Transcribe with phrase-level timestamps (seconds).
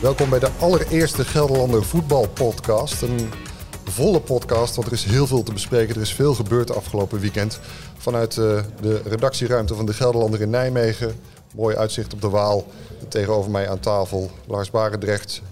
[0.00, 3.02] Welkom bij de allereerste Gelderlander voetbalpodcast.
[3.02, 3.30] Een
[3.84, 5.94] volle podcast, want er is heel veel te bespreken.
[5.94, 7.60] Er is veel gebeurd afgelopen weekend.
[7.96, 11.14] Vanuit uh, de redactieruimte van de Gelderlander in Nijmegen.
[11.54, 12.66] Mooi uitzicht op de Waal.
[13.08, 15.42] Tegenover mij aan tafel Lars Barendrecht.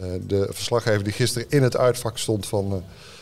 [0.00, 2.78] Uh, de verslaggever die gisteren in het uitvak stond van uh,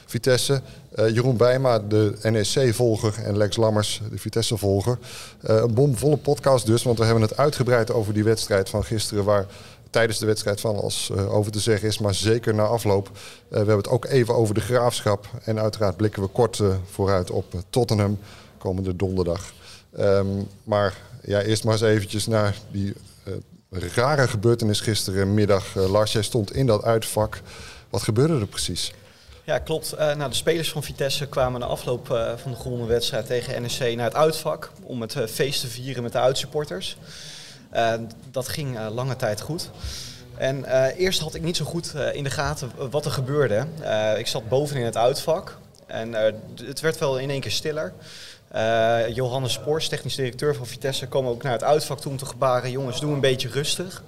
[0.06, 0.60] Vitesse.
[0.94, 3.14] Jeroen Bijma, de NEC-volger.
[3.24, 4.98] En Lex Lammers, de Vitesse-volger.
[5.40, 9.24] een bomvolle podcast dus, want we hebben het uitgebreid over die wedstrijd van gisteren...
[9.24, 9.46] waar
[9.92, 13.08] tijdens de wedstrijd van alles uh, over te zeggen is, maar zeker na afloop.
[13.08, 15.26] Uh, we hebben het ook even over de graafschap.
[15.44, 18.18] En uiteraard blikken we kort uh, vooruit op Tottenham
[18.58, 19.52] komende donderdag.
[19.98, 22.94] Um, maar ja, eerst maar eens eventjes naar die
[23.68, 25.74] rare gebeurtenis gisterenmiddag.
[25.74, 27.40] Lars, jij stond in dat uitvak.
[27.90, 28.92] Wat gebeurde er precies?
[29.44, 29.94] Ja, klopt.
[29.94, 33.96] Uh, nou, de spelers van Vitesse kwamen na afloop van de gewonnen wedstrijd tegen NEC
[33.96, 36.96] naar het uitvak om het feest te vieren met de uitsupporters.
[37.74, 37.92] Uh,
[38.30, 39.70] dat ging uh, lange tijd goed.
[40.36, 43.66] En uh, eerst had ik niet zo goed in de gaten wat er gebeurde.
[44.18, 46.12] ik zat boven in het uitvak en
[46.64, 47.92] het werd wel in één keer stiller.
[49.14, 52.70] Johannes Spoors, technisch directeur van Vitesse, kwam ook naar het uitvak toe om te gebaren:
[52.70, 54.02] jongens, doe een beetje rustig.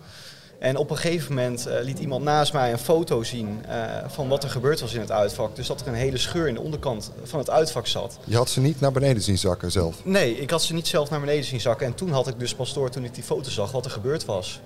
[0.65, 4.29] En op een gegeven moment uh, liet iemand naast mij een foto zien uh, van
[4.29, 5.57] wat er gebeurd was in het uitvak.
[5.57, 8.19] Dus dat er een hele scheur in de onderkant van het uitvak zat.
[8.25, 10.05] Je had ze niet naar beneden zien zakken zelf?
[10.05, 11.87] Nee, ik had ze niet zelf naar beneden zien zakken.
[11.87, 14.25] En toen had ik dus pas door, toen ik die foto zag, wat er gebeurd
[14.25, 14.61] was.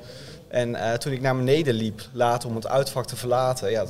[0.48, 3.84] En uh, toen ik naar beneden liep, later om het uitvak te verlaten, ja,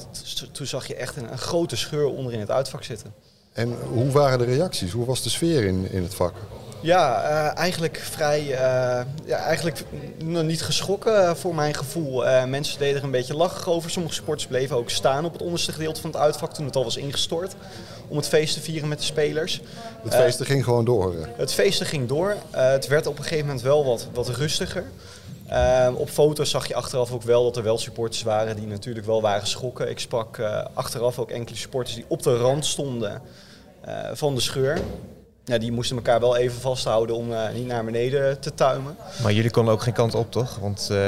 [0.53, 3.15] toen zag je echt een, een grote scheur onder in het uitvak zitten.
[3.53, 4.93] En hoe waren de reacties?
[4.93, 6.35] Hoe was de sfeer in, in het vak?
[6.81, 9.85] Ja, uh, eigenlijk vrij, uh, ja, eigenlijk
[10.25, 12.27] nog niet geschrokken voor mijn gevoel.
[12.27, 13.91] Uh, mensen deden er een beetje lachig over.
[13.91, 16.85] Sommige sporters bleven ook staan op het onderste gedeelte van het uitvak toen het al
[16.85, 17.55] was ingestort.
[18.09, 19.61] Om het feest te vieren met de spelers.
[20.03, 21.15] Het feest ging gewoon door?
[21.37, 22.35] Het feest ging door.
[22.51, 24.85] het werd op een gegeven moment wel wat, wat rustiger.
[25.95, 29.23] op foto's zag je achteraf ook wel dat er wel supporters waren die natuurlijk wel
[29.23, 29.91] waren geschrokken.
[29.91, 30.41] Ik sprak
[30.75, 33.23] achteraf ook enkele supporters die op de rand stonden
[34.13, 34.79] van de scheur
[35.49, 38.97] ja, die moesten elkaar wel even vasthouden om uh, niet naar beneden te tuimen.
[39.23, 40.59] Maar jullie konden ook geen kant op, toch?
[40.61, 40.99] Want uh,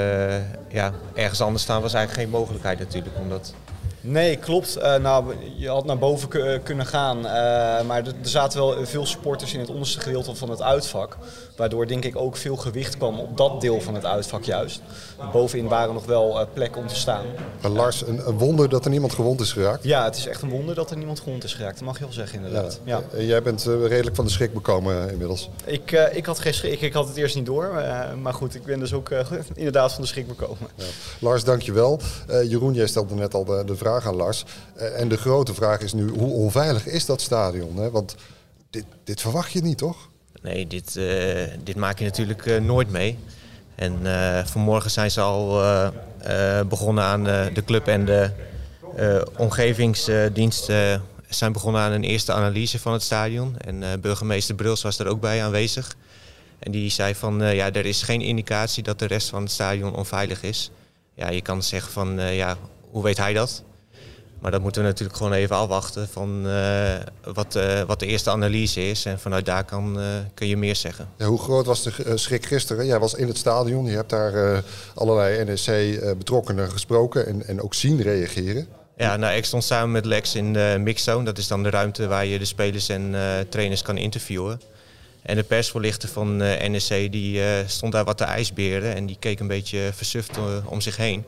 [0.68, 3.14] ja, ergens anders staan was eigenlijk geen mogelijkheid natuurlijk.
[3.18, 3.54] Omdat
[4.00, 4.78] Nee, klopt.
[4.78, 6.28] Uh, nou, je had naar boven
[6.62, 7.18] kunnen gaan.
[7.18, 7.24] Uh,
[7.86, 11.16] maar er zaten wel veel supporters in het onderste gedeelte van het uitvak.
[11.56, 14.80] Waardoor denk ik ook veel gewicht kwam op dat deel van het uitvak juist.
[15.32, 17.24] Bovenin waren nog wel uh, plekken om te staan.
[17.62, 19.84] Maar Lars, een, een, wonder dat er niemand gewond is geraakt?
[19.84, 21.74] Ja, het is echt een wonder dat er niemand gewond is geraakt.
[21.74, 22.80] Dat mag je wel zeggen inderdaad.
[22.84, 23.02] Ja.
[23.12, 23.22] ja.
[23.22, 25.50] Jij bent redelijk van de schrik bekomen inmiddels.
[25.64, 26.80] Ik, ik had geen schrik.
[26.80, 27.70] Ik had het eerst niet door.
[28.20, 29.10] maar goed, ik ben dus ook
[29.54, 30.68] inderdaad van de schrik bekomen.
[30.74, 30.84] Ja.
[31.18, 32.00] Lars, dankjewel.
[32.48, 34.44] Jeroen, jij stelde net al de, de vraag aan Lars.
[34.76, 37.90] Uh, en de grote vraag is nu, hoe onveilig is dat stadion?
[37.90, 38.14] Want
[38.70, 40.08] dit, dit verwacht je niet, toch?
[40.42, 43.18] Nee, dit, uh, dit maak je natuurlijk uh, nooit mee.
[43.74, 43.98] En
[44.46, 45.62] vanmorgen zijn ze al
[46.68, 48.30] begonnen aan de club en de
[49.36, 50.72] omgevingsdienst
[51.28, 53.58] zijn begonnen aan een eerste analyse van het stadion.
[53.58, 55.96] En burgemeester Bruls was er ook bij aanwezig.
[56.58, 59.94] En die zei van, ja, er is geen indicatie dat de rest van het stadion
[59.94, 60.70] onveilig is.
[61.14, 62.56] Ja, je kan zeggen van, ja,
[62.90, 63.62] hoe weet hij dat?
[64.40, 66.94] Maar dat moeten we natuurlijk gewoon even afwachten van uh,
[67.32, 69.04] wat, uh, wat de eerste analyse is.
[69.04, 71.08] En vanuit daar kan, uh, kun je meer zeggen.
[71.16, 72.86] Ja, hoe groot was de schrik gisteren?
[72.86, 74.64] Jij was in het stadion, je hebt daar
[74.94, 78.66] allerlei NEC-betrokkenen gesproken en, en ook zien reageren.
[78.96, 81.24] Ja, nou, ik stond samen met Lex in de mixzone.
[81.24, 83.14] Dat is dan de ruimte waar je de spelers en
[83.48, 84.60] trainers kan interviewen.
[85.22, 89.46] En de persvoorlichter van NEC die, stond daar wat te ijsberen en die keek een
[89.46, 90.30] beetje versuft
[90.64, 91.24] om zich heen.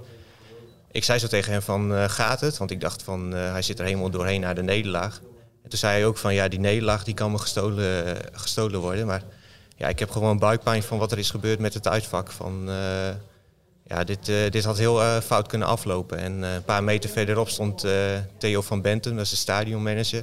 [0.92, 2.58] Ik zei zo tegen hem van, uh, gaat het?
[2.58, 5.20] Want ik dacht van, uh, hij zit er helemaal doorheen naar de nederlaag.
[5.62, 9.06] En toen zei hij ook van, ja, die nederlaag die kan me gestolen, gestolen worden.
[9.06, 9.22] Maar
[9.76, 12.30] ja, ik heb gewoon buikpijn van wat er is gebeurd met het uitvak.
[12.30, 12.70] Van,
[13.84, 16.18] ja, dit, dit had heel fout kunnen aflopen.
[16.18, 17.86] En een paar meter verderop stond
[18.38, 20.22] Theo van Benten, dat is de stadionmanager.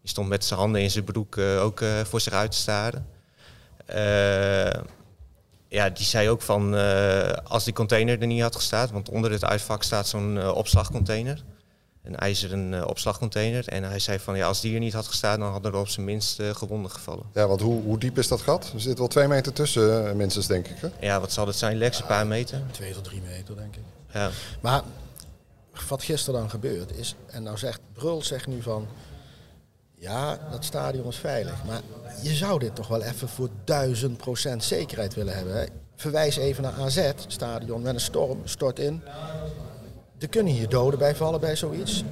[0.00, 3.06] Die stond met zijn handen in zijn broek ook voor zich uit te staren
[5.68, 9.30] ja, die zei ook van uh, als die container er niet had gestaan, want onder
[9.30, 11.44] het uitvak staat zo'n uh, opslagcontainer.
[12.02, 13.68] Een ijzeren uh, opslagcontainer.
[13.68, 15.88] En hij zei van ja, als die er niet had gestaan, dan hadden er op
[15.88, 17.24] zijn minst gewonden gevallen.
[17.34, 18.70] Ja, want hoe, hoe diep is dat gat?
[18.74, 20.76] Er zit wel twee meter tussen, minstens, denk ik.
[20.78, 20.88] Hè?
[21.00, 22.00] Ja, wat zal het zijn, Lex?
[22.00, 22.62] Een paar meter?
[22.70, 23.82] Twee tot drie meter, denk ik.
[24.12, 24.30] Ja.
[24.60, 24.82] Maar
[25.88, 28.86] wat gisteren dan gebeurt is, en nou zegt Brul zegt nu van
[29.98, 31.64] ja, dat stadion is veilig.
[31.64, 31.80] Maar
[32.22, 35.68] je zou dit toch wel even voor duizend procent zekerheid willen hebben.
[35.96, 39.02] Verwijs even naar AZ, stadion met een storm, stort in.
[40.18, 42.04] Er kunnen hier doden bij vallen bij zoiets.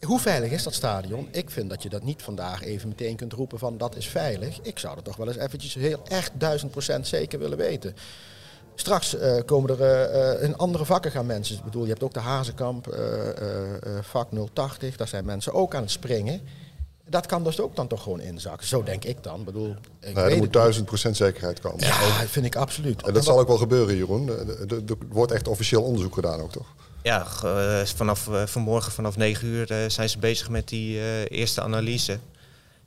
[0.00, 1.28] Hoe veilig is dat stadion?
[1.30, 4.60] Ik vind dat je dat niet vandaag even meteen kunt roepen van dat is veilig.
[4.62, 7.94] Ik zou er toch wel eens eventjes heel echt duizend procent zeker willen weten.
[8.74, 11.56] Straks uh, komen er uh, in andere vakken gaan mensen.
[11.56, 12.96] Ik bedoel, je hebt ook de Hazenkamp,
[14.00, 14.96] vak 080.
[14.96, 16.40] Daar zijn mensen ook aan het springen.
[17.10, 18.66] Dat kan dus ook dan toch gewoon inzakken.
[18.66, 19.38] Zo denk ik dan.
[19.38, 21.86] Ik bedoel, ik nee, er moet duizend procent zekerheid komen.
[21.86, 23.02] Ja, dat vind ik absoluut.
[23.02, 24.28] En dat zal ook wel gebeuren, Jeroen.
[24.68, 26.66] Er wordt echt officieel onderzoek gedaan ook, toch?
[27.02, 27.26] Ja,
[27.84, 32.18] vanaf vanmorgen vanaf 9 uur zijn ze bezig met die eerste analyse.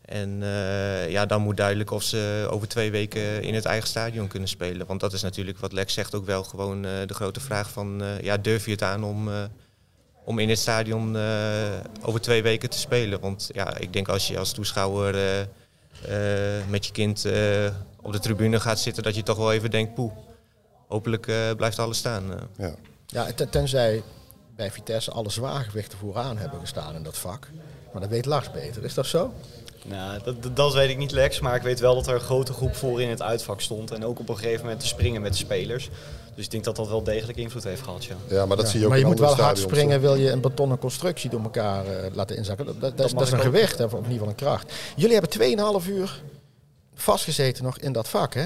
[0.06, 4.28] En uh, ja, dan moet duidelijk of ze over twee weken in het eigen stadion
[4.28, 4.88] kunnen spelen.
[4.88, 8.02] Want dat is natuurlijk wat Lex zegt ook wel gewoon uh, de grote vraag van...
[8.02, 9.30] Uh, ja, durf je het aan om,
[10.24, 11.18] om in het stadion
[12.02, 13.20] over twee weken te spelen?
[13.20, 15.48] Want ja, ik denk als je als toeschouwer
[16.68, 17.26] met je kind
[18.02, 19.04] op de tribune gaat zitten...
[19.04, 20.12] dat je toch wel even denkt, poeh,
[20.88, 22.24] hopelijk blijft alles staan.
[22.58, 22.76] Ja,
[23.06, 24.04] ja tenzij
[24.56, 27.48] bij Vitesse alle zwaargewichten vooraan hebben gestaan in dat vak.
[27.92, 29.34] Maar dat weet Lars beter, is dat zo?
[29.86, 31.40] Nou, dat, dat, weet ik niet, Lex.
[31.40, 33.92] Maar ik weet wel dat er een grote groep voor in het uitvak stond.
[33.92, 35.90] En ook op een gegeven moment te springen met de spelers.
[36.36, 38.16] Dus ik denk dat dat wel degelijk invloed heeft gehad, ja.
[38.28, 40.42] Ja, maar dat zie je ook Maar je moet wel hard springen, wil je een
[40.42, 42.66] betonnen constructie door elkaar uh, laten inzakken.
[42.66, 44.74] Dat, dat, dat, dat is een gewicht, hè, of in ieder geval een kracht.
[44.96, 46.22] Jullie hebben 2,5 uur
[46.96, 48.46] vastgezeten nog in dat vak, hè?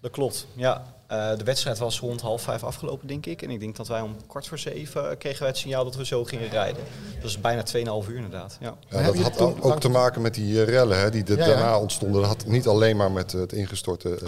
[0.00, 0.93] Dat klopt, ja.
[1.10, 3.42] Uh, de wedstrijd was rond half vijf afgelopen, denk ik.
[3.42, 5.96] En ik denk dat wij om kwart voor zeven uh, kregen wij het signaal dat
[5.96, 6.82] we zo gingen rijden.
[7.20, 7.64] Dat is bijna
[8.02, 8.56] 2,5 uur inderdaad.
[8.60, 8.76] Ja.
[8.88, 11.54] ja dat had ook, ook te maken met die uh, rellen hè, die ja, daarna
[11.54, 11.80] ja.
[11.80, 12.20] ontstonden.
[12.20, 14.18] Dat had niet alleen maar met het ingestorte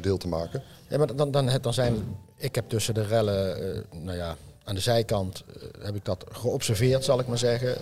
[0.00, 0.62] deel te maken.
[0.88, 2.16] Ja, maar dan, dan, dan zijn...
[2.36, 5.44] Ik heb tussen de rellen, nou ja, aan de zijkant
[5.82, 7.76] heb ik dat geobserveerd, zal ik maar zeggen.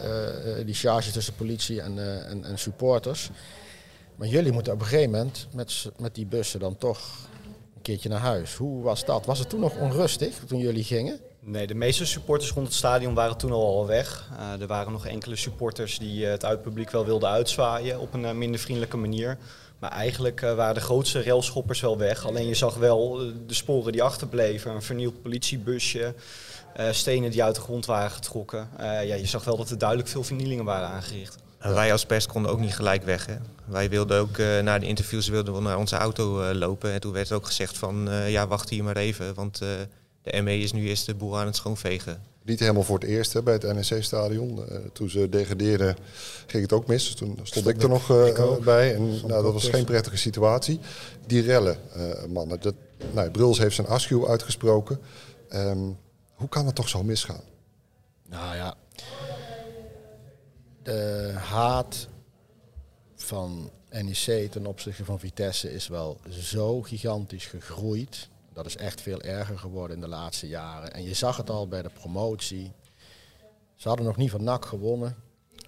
[0.66, 3.30] die charge tussen politie en, en, en supporters.
[4.16, 7.00] Maar jullie moeten op een gegeven moment met, met die bussen dan toch
[7.82, 8.55] keertje naar huis.
[8.55, 9.26] Hoe was dat?
[9.26, 11.20] Was het toen nog onrustig toen jullie gingen?
[11.44, 14.31] Nee, de meeste supporters rond het stadion waren toen al weg.
[14.32, 18.23] Uh, er waren nog enkele supporters die uh, het uitpubliek wel wilden uitzwaaien op een
[18.23, 19.38] uh, minder vriendelijke manier.
[19.79, 22.26] Maar eigenlijk waren de grootste railschoppers wel weg.
[22.26, 24.75] Alleen je zag wel de sporen die achterbleven.
[24.75, 26.14] Een vernield politiebusje,
[26.90, 28.69] stenen die uit de grond waren getrokken.
[28.78, 31.36] ja, je zag wel dat er duidelijk veel vernielingen waren aangericht.
[31.62, 33.26] Wij als pers konden ook niet gelijk weg.
[33.26, 33.34] Hè.
[33.64, 36.92] Wij wilden ook uh, na de interviews wilden we naar onze auto uh, lopen.
[36.92, 39.34] En toen werd ook gezegd van uh, ja, wacht hier maar even.
[39.34, 39.58] Want
[40.22, 42.22] de ME is nu eerst de boel aan het schoonvegen.
[42.44, 44.64] Niet helemaal voor het eerst hè, bij het NEC-stadion.
[44.92, 45.96] toen ze degradeerden
[46.46, 47.04] ging het ook mis.
[47.04, 48.06] Dus toen stond, ik er nog
[48.64, 48.94] bij.
[48.94, 50.80] En nou, dat was geen prettige situatie.
[51.26, 51.76] Die rellen,
[52.28, 52.60] mannen.
[52.60, 52.74] Dat,
[53.12, 55.00] nou, Bruls heeft zijn afschuw uitgesproken.
[55.54, 55.96] Um,
[56.43, 57.44] hoe kan het toch zo misgaan?
[58.29, 58.75] Nou ja,
[60.83, 62.09] de haat
[63.15, 68.29] van NEC ten opzichte van Vitesse is wel zo gigantisch gegroeid.
[68.53, 70.93] Dat is echt veel erger geworden in de laatste jaren.
[70.93, 72.73] En je zag het al bij de promotie.
[73.75, 75.17] Ze hadden nog niet van NAC gewonnen.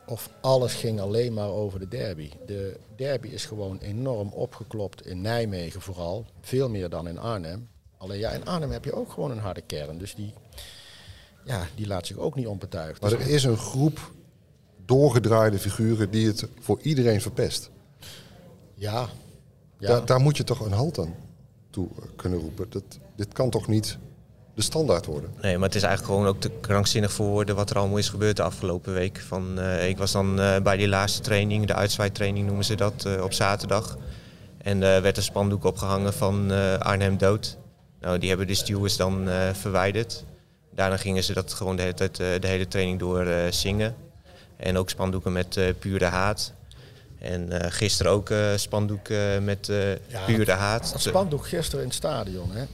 [0.07, 2.31] Of alles ging alleen maar over de derby.
[2.47, 6.27] De derby is gewoon enorm opgeklopt in Nijmegen vooral.
[6.41, 7.69] Veel meer dan in Arnhem.
[8.05, 9.99] Alleen ja, in Arnhem heb je ook gewoon een harde kern.
[9.99, 10.35] Dus die,
[11.45, 13.01] ja, die laat zich ook niet onbetuigd.
[13.01, 14.13] Maar er is een groep
[14.85, 17.71] doorgedraaide figuren die het voor iedereen verpest.
[18.75, 19.09] Ja.
[19.79, 19.89] ja.
[19.89, 21.15] Daar, daar moet je toch een halt aan
[21.71, 22.67] toe kunnen roepen.
[22.71, 22.83] Dat,
[23.17, 23.99] dit kan toch niet
[24.55, 25.31] de standaard worden?
[25.41, 28.09] Nee, maar het is eigenlijk gewoon ook te krankzinnig voor woorden wat er allemaal is
[28.09, 29.21] gebeurd de afgelopen week.
[29.21, 33.05] Van, uh, ik was dan uh, bij die laatste training, de uitzwaaitraining noemen ze dat,
[33.07, 33.99] uh, op zaterdag.
[34.59, 37.57] En er werd een spandoek opgehangen van Arnhem dood.
[38.05, 40.25] Nou, die hebben de stewards dan verwijderd.
[40.75, 43.95] Daarna gingen ze dat gewoon de hele, tijd, de hele training door zingen.
[44.57, 46.53] En ook spandoeken met uh, pure haat.
[47.19, 49.67] En uh, gisteren ook uh, spandoeken met
[50.07, 50.93] ja, pure haat.
[50.93, 52.51] Dat spandoek gisteren in het stadion.
[52.51, 52.65] Hè.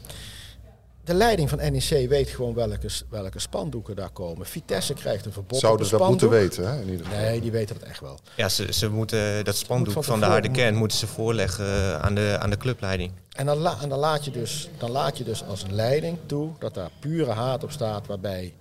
[1.04, 4.46] De leiding van NEC weet gewoon welke, welke spandoeken daar komen.
[4.46, 7.20] Vitesse krijgt een verbod Zouden ze dat moeten weten, hè, in ieder geval.
[7.20, 8.18] Nee, die weten het echt wel.
[8.36, 12.14] Ja, ze, ze moeten dat spandoek van, van de harde kern moeten ze voorleggen aan
[12.14, 13.12] de, aan de clubleiding.
[13.40, 16.90] En, dan, en laat je dus, dan laat je dus als leiding toe dat daar
[17.00, 18.06] pure haat op staat...
[18.06, 18.54] waarbij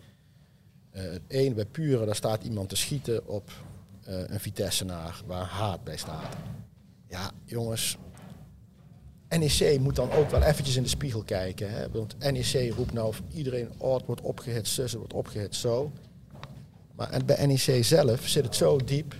[1.28, 3.52] Eén, uh, bij Pure, daar staat iemand te schieten op
[4.08, 6.36] uh, een Vitessenaar waar haat bij staat.
[7.08, 7.98] Ja, jongens.
[9.30, 11.72] NEC moet dan ook wel eventjes in de spiegel kijken.
[11.72, 11.90] Hè?
[11.92, 15.92] Want NEC roept nou iedereen, oh het wordt opgehitst, zus, het wordt opgehitst zo.
[16.96, 19.16] Maar bij NEC zelf zit het zo diep,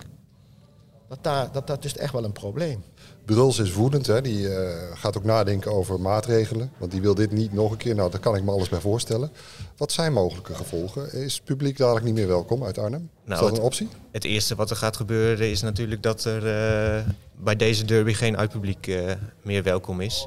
[1.08, 2.82] dat, daar, dat, dat is echt wel een probleem.
[3.30, 4.20] Bruls is woedend, hè?
[4.20, 4.56] die uh,
[4.94, 6.72] gaat ook nadenken over maatregelen.
[6.78, 7.94] Want die wil dit niet nog een keer.
[7.94, 9.30] Nou, daar kan ik me alles bij voorstellen.
[9.76, 11.12] Wat zijn mogelijke gevolgen?
[11.12, 13.10] Is het publiek dadelijk niet meer welkom uit Arnhem?
[13.24, 13.86] Nou, is dat een optie?
[13.86, 17.04] Het, het, eerste wat er gaat gebeuren is natuurlijk dat er uh,
[17.36, 20.26] bij deze derby geen uitpubliek uh, meer welkom is.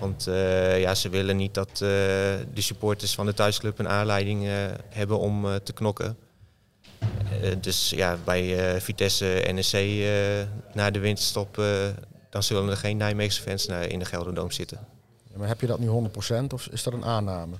[0.00, 0.24] Want
[0.78, 4.46] ja, ze willen niet dat de supporters van de thuisclub een aanleiding
[4.88, 6.16] hebben om te knokken.
[7.60, 10.06] dus ja, bij Vitesse NEC
[10.72, 11.58] na de winterstop
[12.30, 14.86] dan zullen er geen Nijmeegse fans in de Gelderdoom zitten.
[15.34, 17.56] Maar heb je dat nu 100% of is dat een aanname?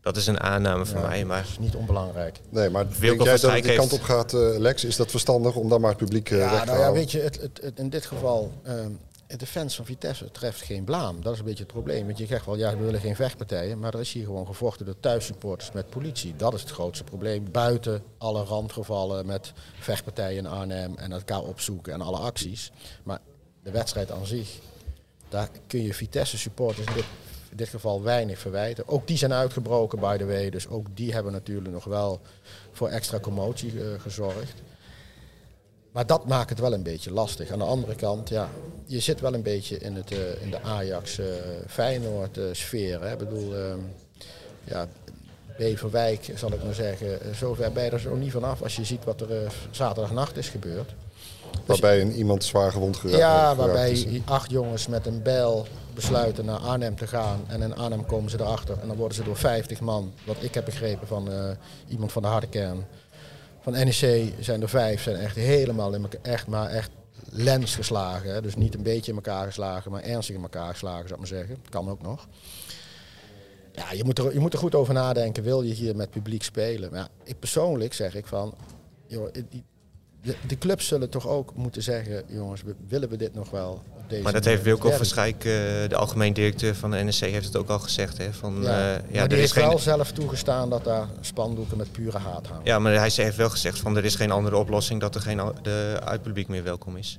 [0.00, 2.40] Dat is een aanname van Ja, mij, maar Dat is niet onbelangrijk.
[2.48, 4.84] Nee, maar Wilco denk jij dat het die kant op gaat, eh, Lex?
[4.84, 7.10] Is dat verstandig om dan maar het publiek eh, weg Ja, te nou ja, weet
[7.10, 8.90] je, het, het, het- in dit geval, ehm
[9.38, 11.22] de fans van Vitesse treft geen blaam.
[11.22, 12.06] Dat is een beetje het probleem.
[12.06, 13.78] Want je zegt wel, ja, we willen geen vechtpartijen.
[13.78, 16.36] Maar er is hier gewoon gevochten door thuissupporters met politie.
[16.36, 17.50] Dat is het grootste probleem.
[17.50, 22.72] Buiten alle randgevallen met vechtpartijen in Arnhem en elkaar opzoeken en alle acties.
[23.02, 23.18] Maar
[23.62, 24.58] de wedstrijd aan zich,
[25.28, 26.92] daar kun je Vitesse supporters in
[27.56, 28.88] dit, geval weinig verwijten.
[28.88, 30.50] Ook die zijn uitgebroken, by the way.
[30.50, 32.20] Dus ook die hebben natuurlijk nog wel
[32.72, 34.62] voor extra commotie eh, gezorgd.
[35.92, 37.50] Maar dat maakt het wel een beetje lastig.
[37.50, 38.48] Aan de andere kant, ja,
[38.86, 43.04] je zit wel een beetje in, het, eh, in de Ajax-Feyenoord-sfeer.
[43.04, 43.78] Ik bedoel, ehm,
[44.64, 44.88] ja,
[45.56, 48.84] Beverwijk, zal ik maar zeggen, eh, zover ben je er zo niet vanaf als je
[48.84, 50.94] ziet wat er eh, zaterdagnacht is gebeurd.
[51.66, 56.58] Waarbij een iemand zwaar gewond geraakt Ja, waarbij acht jongens met een bijl besluiten naar
[56.58, 57.44] Arnhem te gaan.
[57.46, 60.54] En in Arnhem komen ze erachter en dan worden ze door 50 man, wat ik
[60.54, 61.50] heb begrepen van eh,
[61.88, 62.86] iemand van de harde kern.
[63.60, 66.90] Van NEC zijn er vijf, zijn echt helemaal in elkaar, echt, maar echt
[67.30, 68.32] lens geslagen.
[68.32, 68.42] Hè.
[68.42, 71.38] Dus niet een beetje in elkaar geslagen, maar ernstig in elkaar geslagen, zou ik maar
[71.38, 71.56] zeggen.
[71.68, 72.28] Kan ook nog.
[73.72, 76.42] Ja, je moet, er, je moet er goed over nadenken, wil je hier met publiek
[76.42, 76.90] spelen?
[76.90, 78.54] Maar ja, ik persoonlijk zeg ik van,
[79.06, 79.28] joh,
[80.22, 83.82] de, de clubs zullen toch ook moeten zeggen, jongens, we- willen we dit nog wel
[83.96, 85.52] op deze Maar dat heeft Wilco Ja, van Schijk, eh,
[85.88, 88.18] de algemeen directeur van de NEC, heeft het ook al gezegd.
[88.18, 88.78] Hè, van, Ja, eh, ja,
[89.12, 92.46] maar er die is heeft geen, wel zelf toegestaan dat daar spandoeken met pure haat
[92.46, 92.64] hangen.
[92.64, 95.40] ja, maar hij heeft wel gezegd van er is geen andere oplossing dat er geen
[95.62, 97.18] de uitpubliek meer welkom is.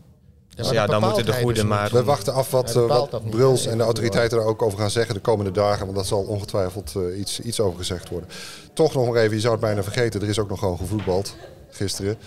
[0.55, 1.89] Dus maar ja, dan moeten de goede dus maar...
[1.91, 5.15] We wachten af wat, eh, wat Bruls en de autoriteiten er ook over gaan zeggen
[5.15, 5.85] de komende dagen.
[5.85, 8.29] Want dat zal ongetwijfeld iets, iets over gezegd worden.
[8.73, 10.21] Toch nog maar even, je zou het bijna vergeten.
[10.21, 11.35] Er is ook nog gewoon gevoetbald
[11.73, 12.17] gisteren.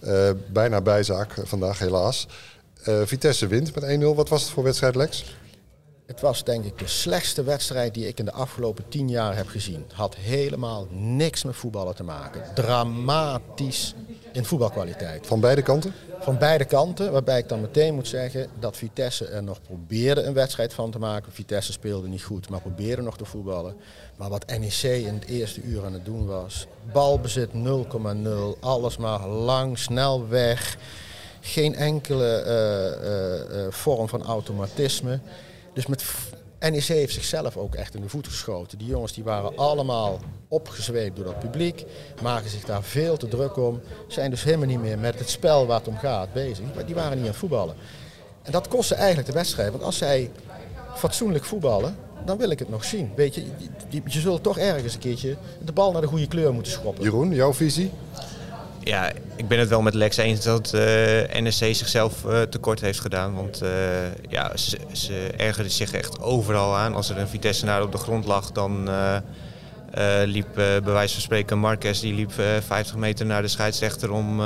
[0.00, 2.26] Eh, bijna bijzaak vandaag helaas.
[2.82, 4.14] Eh, Vitesse wint met 1-0.
[4.14, 5.36] Wat was het voor wedstrijd Lex?
[6.06, 9.46] Het was denk ik de slechtste wedstrijd die ik in de afgelopen tien jaar heb
[9.46, 9.84] gezien.
[9.92, 12.42] Had helemaal niks met voetballen te maken.
[12.54, 13.94] Dramatisch
[14.32, 15.26] in voetbalkwaliteit.
[15.26, 15.92] Van beide kanten?
[16.18, 20.34] Van beide kanten, waarbij ik dan meteen moet zeggen dat Vitesse er nog probeerde een
[20.34, 21.32] wedstrijd van te maken.
[21.32, 23.76] Vitesse speelde niet goed, maar probeerde nog te voetballen.
[24.16, 29.28] Maar wat NEC in het eerste uur aan het doen was, balbezit 0,0, alles maar
[29.28, 30.76] lang, snel weg.
[31.40, 35.20] Geen enkele eh, eh, eh, vorm van automatisme.
[35.76, 36.04] Dus met
[36.60, 38.78] NEC heeft zichzelf ook echt in de voet geschoten.
[38.78, 40.18] Die jongens die waren allemaal
[40.48, 41.84] opgezweept door dat publiek,
[42.22, 45.66] maken zich daar veel te druk om, zijn dus helemaal niet meer met het spel
[45.66, 46.64] waar het om gaat bezig.
[46.74, 47.74] Maar die waren niet aan voetballen.
[48.42, 50.30] En dat kostte eigenlijk de wedstrijd, want als zij
[50.94, 53.12] fatsoenlijk voetballen, dan wil ik het nog zien.
[53.16, 53.44] Weet je,
[53.88, 57.04] die- je zult toch ergens een keertje de bal naar de goede kleur moeten schoppen.
[57.04, 57.90] Jeroen, jouw visie?
[58.86, 63.00] Ja, ik ben het wel met Lex eens dat eh NEC zichzelf eh, tekort heeft
[63.00, 63.34] gedaan.
[63.34, 63.70] Want eh,
[64.28, 66.94] ja, ze, ze ergerden zich echt overal aan.
[66.94, 68.88] Als er een Vitesse-naar op de grond lag, dan
[70.24, 72.00] liep bij wijze van spreken Marquez...
[72.00, 74.40] die liep eh, 50 meter naar de scheidsrechter om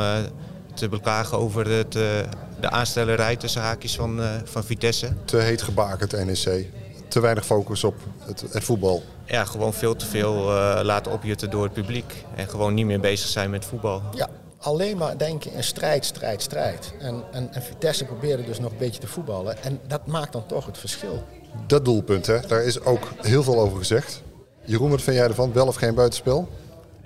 [0.75, 5.13] te beklagen over het, de aanstellerij tussen haakjes van, van Vitesse.
[5.25, 6.67] Te heet gebakerd NEC.
[7.09, 9.03] Te weinig focus op het, het voetbal.
[9.31, 12.25] Ja, gewoon veel te veel eh, laten opjutten door het publiek.
[12.37, 14.03] En gewoon niet meer bezig zijn met voetbal.
[14.15, 16.93] Ja, alleen maar denken in strijd, strijd, strijd.
[16.99, 19.63] En, en, en Vitesse probeerde dus nog een beetje te voetballen.
[19.63, 21.25] En dat maakt dan toch het verschil.
[21.67, 24.23] Dat doelpunt, hè, daar is ook heel veel over gezegd.
[24.65, 25.53] Jeroen, wat vind jij ervan?
[25.53, 26.49] Wel of geen buitenspel?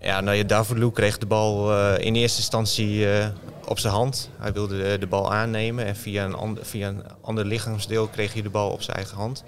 [0.01, 3.27] Ja, nou ja, Davulou kreeg de bal eh, in eerste instantie eh,
[3.69, 4.31] op zijn hand.
[4.39, 8.33] Hij wilde de, de bal aannemen en via een, ander, via een ander lichaamsdeel kreeg
[8.33, 9.45] hij de bal op zijn eigen hand.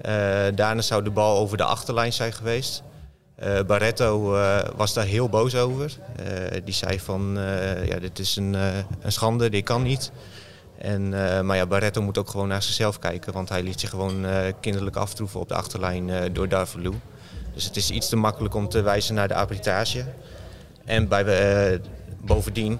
[0.00, 2.82] Eh, daarna zou de bal over de achterlijn zijn geweest.
[3.34, 5.92] Eh, Barretto eh, was daar heel boos over.
[6.64, 7.38] Die zei van,
[7.84, 8.54] ja, dit is een,
[9.00, 10.10] een schande, dit kan niet.
[10.78, 11.08] En,
[11.46, 14.26] maar ja, Barretto moet ook gewoon naar zichzelf kijken, want hij liet zich gewoon
[14.60, 16.92] kinderlijk aftroeven op de achterlijn door Darvalu.
[17.54, 20.04] Dus het is iets te makkelijk om te wijzen naar de arbitrage.
[20.84, 21.80] En bij,
[22.20, 22.78] bovendien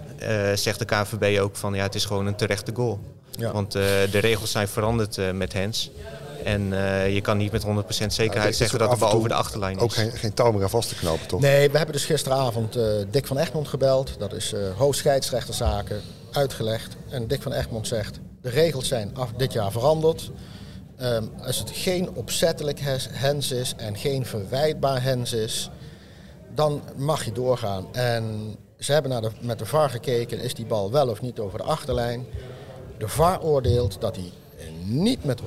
[0.54, 3.00] zegt de KNVB ook van ja, het is gewoon een terechte goal.
[3.30, 3.52] Ja.
[3.52, 5.90] Want de regels zijn veranderd met Hens.
[6.46, 9.12] En eh, je kan niet met 100% Ja, het zekerheid zeggen dat de en bal
[9.12, 9.82] over de achterlijn is.
[9.82, 11.40] Ook geen, geen touw meer aan vast te knopen, toch?
[11.40, 14.14] Nee, we hebben dus gisteravond eh, Dick van Egmond gebeld.
[14.18, 16.00] Dat is eh hoofdscheidsrechterzaken
[16.32, 16.96] uitgelegd.
[17.08, 20.30] En Dick van Egmond zegt, de regels zijn af, dit jaar veranderd.
[20.96, 22.80] Ehm, als het geen opzettelijk
[23.12, 25.70] hens is en geen verwijtbaar hens is,
[26.54, 27.86] dan mag je doorgaan.
[27.92, 31.38] En ze hebben naar de, met de VAR gekeken, is die bal wel of niet
[31.38, 32.26] over de achterlijn.
[32.98, 34.32] De VAR oordeelt dat hij
[34.84, 35.44] niet met 100%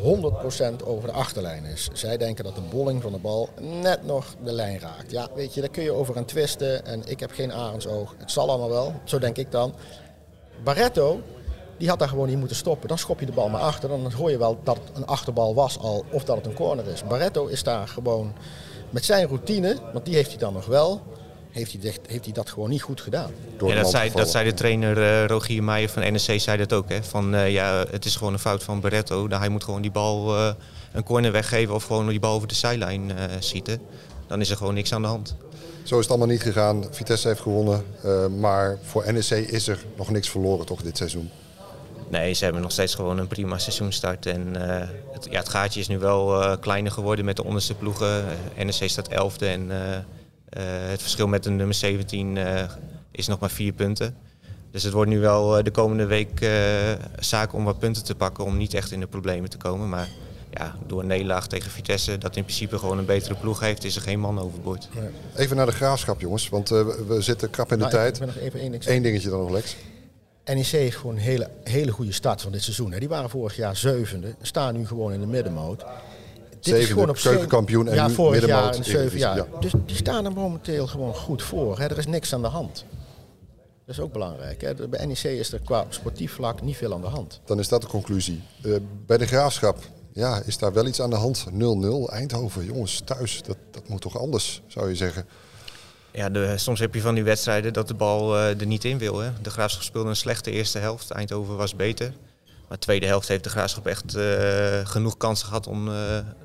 [0.83, 1.89] over de achterlijn is.
[1.93, 3.49] Zij denken dat de bolling van de bal
[3.81, 5.11] net nog de lijn raakt.
[5.11, 6.85] Ja, weet je, daar kun je over aan twisten.
[6.85, 8.15] En ik heb geen arendsoog.
[8.17, 9.73] Het zal allemaal wel, zo denk ik dan.
[10.63, 11.21] Barretto
[11.77, 12.87] Die had daar gewoon niet moeten stoppen.
[12.87, 13.89] Dan schop je de bal maar achter.
[13.89, 16.87] Dan hoor je wel dat het een achterbal was al of dat het een corner
[16.87, 17.03] is.
[17.03, 18.33] Barretto is daar gewoon
[18.89, 21.01] met zijn routine, want die heeft hij dan nog wel,
[21.51, 23.31] heeft hij, heeft hij dat gewoon niet goed gedaan.
[23.57, 26.73] Door ja, dat, zei, dat zei de trainer uh, Rogier Meijer van NEC zei dat
[26.73, 26.89] ook.
[26.89, 27.03] Hè?
[27.03, 29.29] Van, uh, ja, het is gewoon een fout van Barretto.
[29.29, 30.51] Hij moet gewoon die bal uh,
[30.91, 33.81] een corner weggeven of gewoon die bal over de zijlijn schieten.
[34.27, 35.35] Dan is er gewoon niks aan de hand.
[35.83, 36.85] Zo is het allemaal niet gegaan.
[36.91, 37.83] Vitesse heeft gewonnen.
[38.39, 41.29] maar voor NEC is er nog niks verloren toch dit seizoen?
[42.09, 44.25] Nee, ze hebben nog steeds gewoon een prima seizoenstart.
[44.25, 44.61] En uh,
[45.11, 48.25] het, ja, het gaatje is nu wel uh, kleiner geworden met de onderste ploegen.
[48.57, 49.75] NEC staat 11e en uh,
[50.89, 52.37] het verschil met de nummer 17
[53.11, 54.15] is nog maar vier punten.
[54.71, 56.49] Dus het wordt nu wel de komende week
[57.19, 59.89] zaak om wat punten te pakken om niet echt in de problemen te komen.
[59.89, 60.07] Maar
[60.51, 63.95] ja, door een nederlaag tegen Vitesse, dat in principe gewoon een betere ploeg heeft, is
[63.95, 64.89] er geen man overboord.
[65.35, 68.13] Even naar de graafschap, jongens, want we zitten krap in de Nou, tijd.
[68.13, 69.75] Ik ben nog even één Eén dingetje dan nog, Lex.
[70.45, 72.91] NEC heeft gewoon een hele, hele goede start van dit seizoen.
[72.91, 72.99] Hè.
[72.99, 75.85] Die waren vorig jaar zevende, staan nu gewoon in de middenmoot.
[76.59, 78.87] Dit is gewoon op keukenkampioen en ja, nu vorig jaar middenmoot.
[78.87, 79.35] in zeven jaar.
[79.35, 79.45] Ja.
[79.59, 81.79] Dus die staan er momenteel gewoon goed voor.
[81.79, 81.85] Hè.
[81.85, 82.85] Er is niks aan de hand.
[83.85, 84.61] Dat is ook belangrijk.
[84.61, 84.87] Hè.
[84.87, 87.41] Bij NEC is er qua sportief vlak niet veel aan de hand.
[87.45, 88.41] Dan is dat de conclusie.
[88.63, 88.75] Uh,
[89.05, 89.77] bij de graafschap
[90.13, 91.45] ja, is daar wel iets aan de hand.
[91.47, 92.65] 0-0 Eindhoven.
[92.65, 95.25] Jongens, thuis, dat, dat moet toch anders, zou je zeggen.
[96.11, 98.97] Ja, de, soms heb je van die wedstrijden dat de bal uh, er niet in
[98.97, 99.19] wil.
[99.19, 99.29] Hè.
[99.41, 101.11] De Graafschap speelde een slechte eerste helft.
[101.11, 102.13] Eindhoven was beter.
[102.69, 104.23] Maar de tweede helft heeft de Graafschap echt uh,
[104.83, 105.95] genoeg kansen gehad om uh,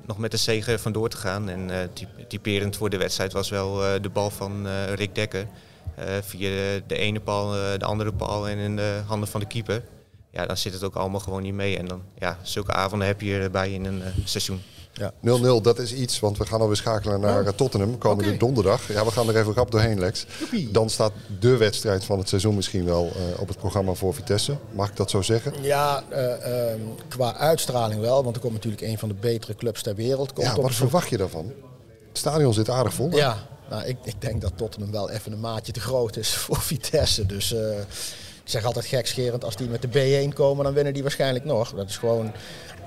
[0.05, 1.49] nog met de zege vandoor te gaan.
[1.49, 1.89] En
[2.27, 5.47] typerend voor de wedstrijd was wel de bal van Rick Dekker.
[6.21, 9.83] via de, de, ene paal, de andere paal en in de handen van de keeper.
[10.31, 11.77] Ja, dan zit het ook allemaal gewoon niet mee.
[11.77, 14.61] En dan, ja, zulke avonden heb je erbij in een seizoen.
[14.95, 15.59] 0-0, ja.
[15.61, 17.49] dat is iets, want we gaan alweer schakelen naar oh.
[17.49, 18.37] Tottenham komende okay.
[18.37, 18.87] donderdag.
[18.87, 20.25] Ja, we gaan er even rap doorheen, Lex.
[20.39, 20.71] Joepie.
[20.71, 24.57] Dan staat de wedstrijd van het seizoen misschien wel uh, op het programma voor Vitesse.
[24.71, 25.53] Mag ik dat zo zeggen?
[25.61, 29.81] Ja, uh, um, qua uitstraling wel, want er komt natuurlijk een van de betere clubs
[29.81, 30.33] ter wereld.
[30.33, 31.45] Komt ja, wat verwacht je daarvan?
[32.07, 33.15] Het stadion zit aardig vol.
[33.15, 33.37] Ja,
[33.69, 37.25] nou, ik, ik, denk dat Tottenham wel even een maatje te groot is voor Vitesse.
[37.25, 37.59] Dus uh,
[38.45, 41.73] ik zeg altijd gekscherend, als die met de B1 komen, dan winnen die waarschijnlijk nog.
[41.73, 42.31] Dat is gewoon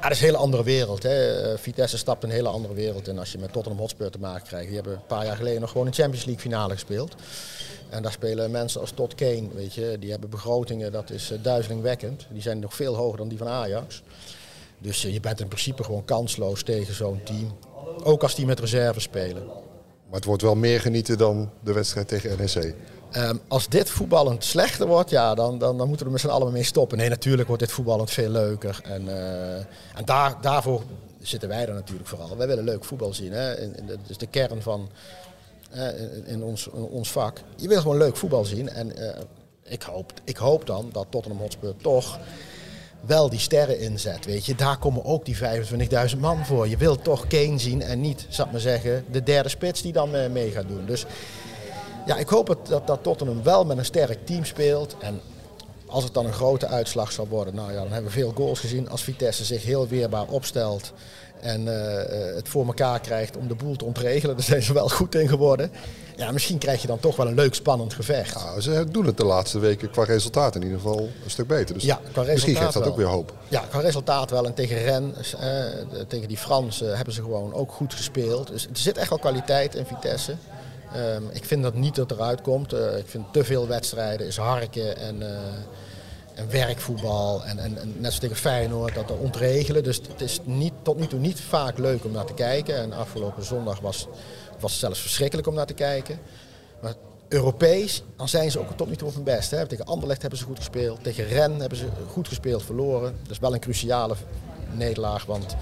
[0.01, 1.03] ja, dat is een hele andere wereld.
[1.03, 1.59] Hè.
[1.59, 4.67] Vitesse stapt een hele andere wereld in als je met Tottenham Hotspur te maken krijgt.
[4.67, 7.15] Die hebben een paar jaar geleden nog gewoon een Champions League finale gespeeld.
[7.89, 11.39] En daar spelen mensen als Todd Kane, weet je, die hebben begrotingen, dat is uh,
[11.43, 12.27] duizelingwekkend.
[12.31, 14.03] Die zijn nog veel hoger dan die van Ajax.
[14.79, 17.57] Dus uh, je bent in principe gewoon kansloos tegen zo'n team.
[18.03, 19.47] Ook als die met reserve spelen.
[20.07, 22.75] Maar het wordt wel meer genieten dan de wedstrijd tegen NEC.
[23.17, 26.37] Um, als dit voetballend slechter wordt, ja, dan, dan, dan moeten we er met z'n
[26.37, 26.99] allen mee stoppen.
[26.99, 28.81] Nee, natuurlijk wordt dit voetballend veel leuker.
[28.85, 30.83] En, uh, en daar, daarvoor
[31.21, 32.37] zitten wij er natuurlijk vooral.
[32.37, 33.33] Wij willen leuk voetbal zien.
[33.33, 33.55] Hè?
[33.87, 34.89] Dat is de kern van
[36.25, 37.41] in, ons, ons vak.
[37.57, 38.69] Je wil gewoon leuk voetbal zien.
[38.69, 39.09] En uh,
[39.63, 42.19] ik, hoop, ik hoop dan dat Tottenham Hotspur toch
[43.01, 44.25] wel die sterren inzet.
[44.25, 45.37] Weet je, daar komen ook die
[46.13, 46.69] 25.000 man voor.
[46.69, 49.93] Je wilt toch Kane zien en niet, zal ik maar zeggen, de derde spits die
[49.93, 50.87] dan mee gaat doen.
[50.87, 51.07] Dus
[52.09, 54.97] ja, ik hoop het, dat, dat Tottenham wel met een sterk team speelt.
[54.99, 55.21] En
[55.87, 58.61] als het dan een grote uitslag zal worden, nou ja, dan hebben we veel goals
[58.61, 58.89] gezien.
[58.89, 60.93] Als Vitesse zich heel weerbaar opstelt
[61.41, 64.89] en uh, het voor elkaar krijgt om de boel te ontregelen, daar zijn ze wel
[64.89, 65.71] goed in geworden.
[66.17, 68.41] Ja, misschien krijg je dan toch wel een leuk spannend gevecht.
[68.41, 71.75] Ja, ze doen het de laatste weken qua resultaat in ieder geval een stuk beter.
[71.75, 72.93] Dus ja, qua misschien geeft dat wel.
[72.93, 73.33] ook weer hoop.
[73.49, 74.47] Ja, qua resultaat wel.
[74.47, 75.65] En tegen Rennes, eh,
[76.09, 78.49] tegen die Fransen, hebben ze gewoon ook goed gespeeld.
[78.49, 80.35] Dus er zit echt wel kwaliteit in Vitesse.
[80.97, 82.73] Um, ik vind dat niet dat eruit komt.
[82.73, 85.29] Uh, ik vind te veel wedstrijden is harken en, uh,
[86.35, 87.45] en werkvoetbal.
[87.45, 89.83] En, en, net zoals tegen Feyenoord, dat ontregelen.
[89.83, 92.77] Dus het is niet, tot nu toe niet vaak leuk om naar te kijken.
[92.77, 94.07] En afgelopen zondag was,
[94.61, 96.19] was het zelfs verschrikkelijk om naar te kijken.
[96.83, 96.95] Maar
[97.29, 99.51] Europees, dan zijn ze ook tot nu toe op hun best.
[99.51, 99.67] Hè.
[99.67, 101.03] Tegen Anderlecht hebben ze goed gespeeld.
[101.03, 103.15] Tegen Rennes hebben ze goed gespeeld, verloren.
[103.23, 104.15] Dat is wel een cruciale
[104.75, 105.57] nederlaag, want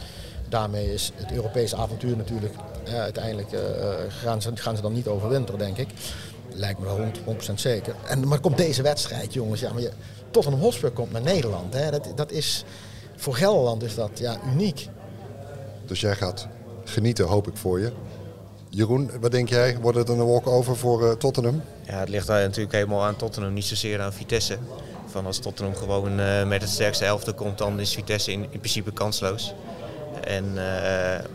[0.48, 2.54] daarmee is het Europese avontuur natuurlijk
[2.84, 3.60] ja, uiteindelijk uh,
[4.08, 5.88] gaan, ze, gaan ze dan niet overwinteren, denk ik.
[6.52, 7.94] Lijkt me wel 100%, zeker.
[8.06, 9.60] En, maar komt deze wedstrijd, jongens.
[9.60, 9.90] Ja, maar je,
[10.30, 11.74] Tottenham Hotspur komt naar Nederland.
[11.74, 11.90] Hè.
[11.90, 12.64] Dat, dat is,
[13.16, 14.88] voor Gelderland is dat ja, uniek.
[15.86, 16.48] Dus jij gaat
[16.84, 17.92] genieten, hoop ik voor je.
[18.68, 19.78] Jeroen, wat denk jij?
[19.78, 21.62] Wordt het een walk-over voor uh, Tottenham?
[21.86, 24.58] Ja, het ligt daar natuurlijk helemaal aan Tottenham, niet zozeer aan Vitesse.
[25.06, 28.58] Van als Tottenham gewoon uh, met het sterkste elfte komt, dan is Vitesse in, in
[28.58, 29.54] principe kansloos.
[30.24, 30.62] En, uh,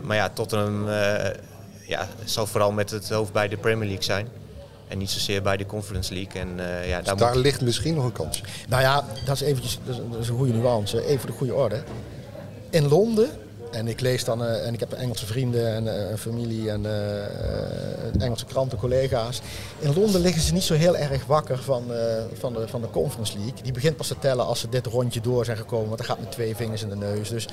[0.00, 0.94] maar ja, Tottenham uh,
[1.86, 4.28] ja, zal vooral met het hoofd bij de Premier League zijn.
[4.88, 6.40] En niet zozeer bij de Conference League.
[6.40, 7.42] En, uh, ja, dus daar daar moet...
[7.42, 8.42] ligt misschien nog een kans.
[8.68, 11.04] Nou ja, dat is, eventjes, dat is, dat is een goede nuance.
[11.04, 11.82] Even voor de goede orde.
[12.70, 13.30] In Londen,
[13.70, 16.86] en ik lees dan, en ik heb Engelse vrienden en familie en
[18.18, 19.40] Engelse kranten, collega's.
[19.78, 21.84] In Londen liggen ze niet zo heel erg wakker van,
[22.38, 23.62] van, de, van de Conference League.
[23.62, 26.20] Die begint pas te tellen als ze dit rondje door zijn gekomen, want dan gaat
[26.20, 27.28] met twee vingers in de neus.
[27.28, 27.48] Dus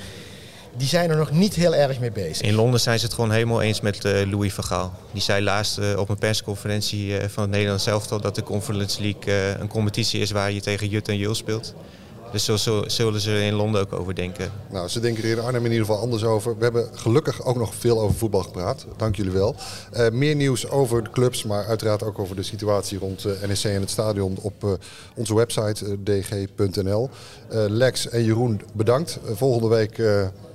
[0.76, 2.46] die zijn er nog niet heel erg mee bezig.
[2.46, 4.92] In Londen zijn ze het gewoon helemaal eens met uh, Louis van Gaal.
[5.12, 9.02] Die zei laatst uh, op een persconferentie uh, van het Nederlands elftal dat de Conference
[9.02, 11.74] League een competitie is waar je tegen Jut en Jul speelt.
[12.32, 14.52] Dus zo, zullen ze in Londen ook over denken.
[14.70, 16.56] Nou, ze denken er in Arnhem in ieder geval anders over.
[16.56, 18.86] We hebben gelukkig ook nog veel over voetbal gepraat.
[18.96, 19.56] Dank jullie wel.
[19.96, 23.64] Uh, meer nieuws over de clubs, maar uiteraard ook over de situatie rond uh, NEC
[23.64, 24.70] en het stadion op uh,
[25.14, 27.10] onze website dg.nl.
[27.68, 29.18] Lex en Jeroen, bedankt.
[29.34, 29.96] volgende week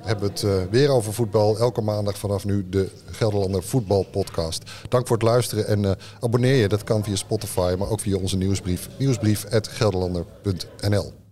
[0.02, 1.58] hebben we het weer over voetbal.
[1.58, 4.64] Elke maandag vanaf nu de Gelderlander Voetbalpodcast.
[4.90, 6.68] Dank voor het luisteren en abonneer je.
[6.68, 8.90] Dat kan via Spotify, maar ook via onze nieuwsbrief.
[8.98, 11.25] Nieuwsbrief.gelderlander.nl